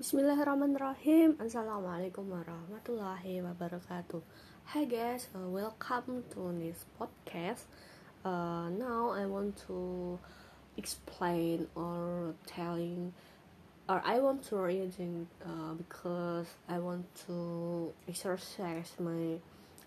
[0.00, 1.36] Bismillahirrahmanirrahim.
[1.36, 4.24] Assalamualaikum warahmatullahi wabarakatuh.
[4.72, 7.68] Hi guys, uh, welcome to this podcast.
[8.24, 10.16] Uh, Now I want to
[10.80, 13.12] explain or telling
[13.92, 19.36] or I want to reading uh, because I want to exercise my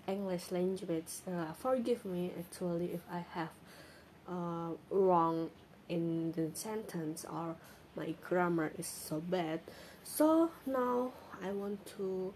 [0.06, 1.26] English language.
[1.26, 3.50] Uh, Forgive me actually if I have
[4.30, 5.50] uh, wrong
[5.90, 7.58] in the sentence or
[7.96, 9.62] my grammar is so bad.
[10.04, 12.34] So now i want to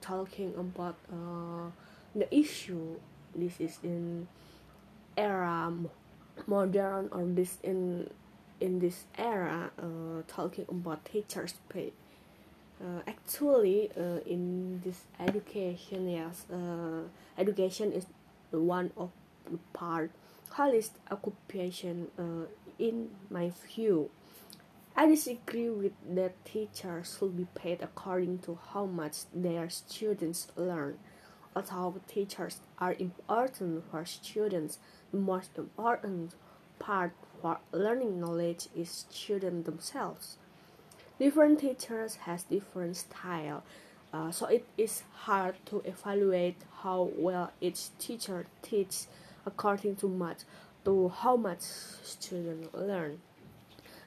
[0.00, 1.70] talking about uh,
[2.14, 2.96] the issue.
[3.34, 4.28] This is in
[5.16, 5.72] era
[6.46, 8.10] modern or this in
[8.60, 11.92] in this era uh, talking about teachers pay.
[12.82, 17.06] Uh, actually uh, in this education yes uh,
[17.38, 18.04] education is
[18.50, 19.10] one of
[19.48, 20.10] the part
[20.50, 22.46] highest occupation uh,
[22.78, 24.10] in my view
[24.96, 30.98] I disagree with that teachers should be paid according to how much their students learn.
[31.56, 34.78] Although teachers are important for students,
[35.10, 36.36] the most important
[36.78, 40.36] part for learning knowledge is students themselves.
[41.18, 43.64] Different teachers has different style,
[44.12, 49.08] uh, so it is hard to evaluate how well each teacher teaches
[49.44, 50.38] according to much
[50.84, 53.18] to how much students learn.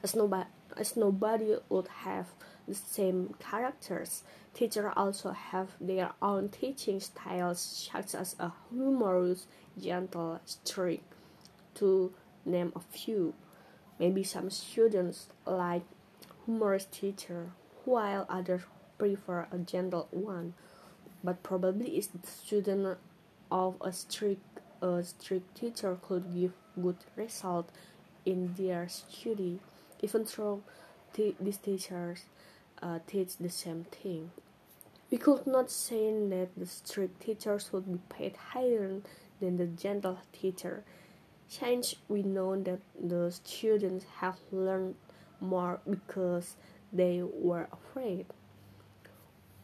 [0.02, 2.28] As nobody as nobody would have
[2.66, 4.22] the same characters.
[4.54, 9.46] Teachers also have their own teaching styles, such as a humorous,
[9.80, 11.04] gentle, strict,
[11.74, 12.12] to
[12.44, 13.34] name a few.
[13.98, 15.82] Maybe some students like
[16.44, 17.50] humorous teacher,
[17.84, 18.62] while others
[18.98, 20.54] prefer a gentle one.
[21.24, 22.98] But probably is the student
[23.50, 24.42] of a strict
[24.80, 27.68] a strict teacher could give good result
[28.24, 29.58] in their study
[30.00, 30.62] even though
[31.14, 32.24] these teachers
[32.82, 34.30] uh, teach the same thing.
[35.10, 39.00] We could not say that the strict teachers would be paid higher
[39.40, 40.84] than the gentle teacher,
[41.48, 44.96] since we know that the students have learned
[45.40, 46.56] more because
[46.92, 48.26] they were afraid.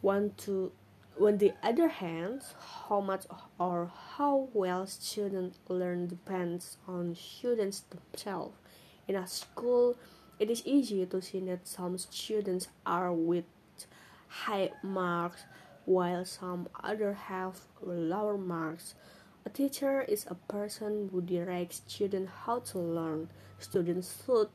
[0.00, 0.72] One to
[1.20, 2.42] on the other hand,
[2.88, 3.25] how much
[3.58, 8.56] or how well students learn depends on students themselves.
[9.06, 9.97] In a school,
[10.38, 13.44] it is easy to see that some students are with
[14.28, 15.44] high marks
[15.84, 18.94] while some others have lower marks.
[19.46, 23.28] A teacher is a person who directs students how to learn.
[23.58, 24.48] Students should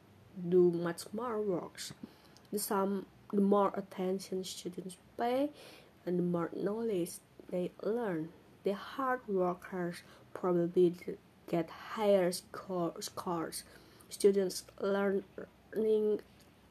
[0.49, 1.79] do much more work.
[2.51, 5.51] The some the more attention students pay
[6.05, 7.11] and the more knowledge
[7.51, 8.29] they learn.
[8.63, 9.97] The hard workers
[10.33, 10.95] probably
[11.47, 13.63] get higher score, scores.
[14.09, 15.23] Students learn
[15.75, 16.21] learning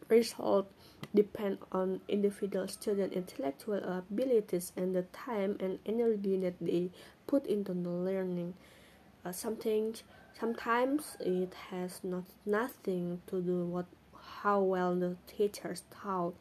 [0.08, 0.72] results
[1.14, 6.90] depend on individual student intellectual abilities and the time and energy that they
[7.26, 8.54] put into the learning.
[9.24, 9.94] Uh, something
[10.38, 13.86] sometimes it has not nothing to do with
[14.42, 16.34] how well the teachers taught.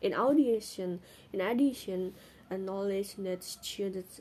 [0.00, 1.00] In addition,
[1.32, 2.14] in addition,
[2.50, 4.20] a knowledge that students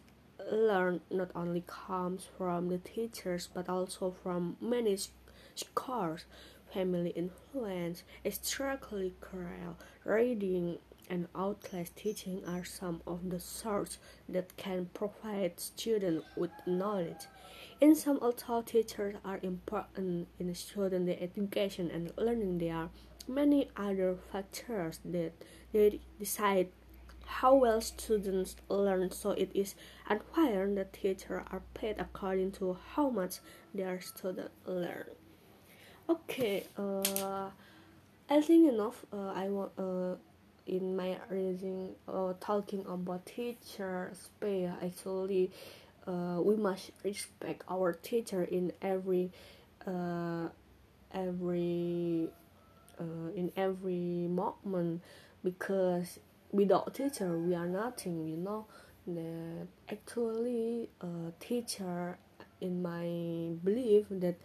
[0.52, 4.98] learn not only comes from the teachers but also from many
[5.56, 6.26] scholars
[6.74, 10.78] family influence, extracurricular reading,
[11.10, 13.98] and outlet teaching are some of the sources
[14.30, 17.28] that can provide students with knowledge.
[17.82, 22.90] In some, although teachers are important in student education and learning, there are
[23.28, 25.34] many other factors that
[25.74, 26.70] they decide
[27.26, 29.12] how well students learn.
[29.12, 29.76] So it is
[30.10, 33.40] unfair that teachers are paid according to how much
[33.74, 35.06] their students learn
[36.12, 37.48] okay uh,
[38.30, 40.16] I think enough uh, I want uh,
[40.68, 44.12] in my reading uh, talking about teacher
[44.42, 45.52] pay actually
[46.06, 49.32] uh, we must respect our teacher in every
[49.88, 50.50] uh,
[51.14, 52.28] every
[53.00, 55.02] uh, in every moment
[55.46, 56.20] because
[56.52, 58.66] without teacher we are nothing you know?
[59.08, 62.18] That actually a teacher
[62.60, 64.36] in my belief that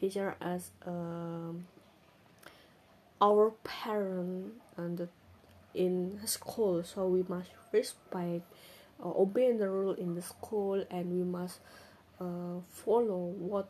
[0.00, 1.66] teacher as um,
[3.20, 5.08] our parent and
[5.74, 6.82] in school.
[6.82, 8.42] So we must respect
[9.02, 11.60] uh, obey the rule in the school and we must
[12.20, 13.68] uh, follow what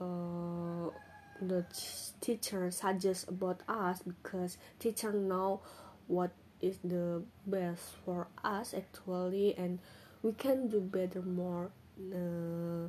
[0.00, 0.90] uh,
[1.40, 1.64] the
[2.20, 5.60] teacher suggests about us because teacher know
[6.06, 6.30] what
[6.60, 9.78] is the best for us actually and
[10.22, 11.70] we can do better more
[12.12, 12.88] uh,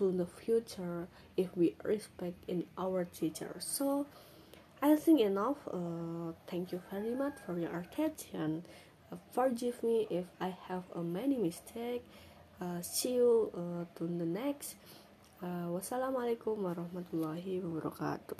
[0.00, 1.04] to the future
[1.36, 4.06] if we respect in our teachers so
[4.82, 5.58] I think enough.
[5.68, 8.64] Uh, thank you very much for your attention.
[9.12, 12.02] Uh, forgive me if I have a many mistake.
[12.60, 14.76] Uh, see you uh, to the next.
[15.42, 18.36] Uh, wassalamualaikum warahmatullahi wabarakatuh.